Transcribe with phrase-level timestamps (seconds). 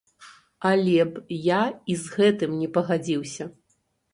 [0.69, 1.59] Але б я
[1.91, 3.43] і з гэтым не пагадзіўся.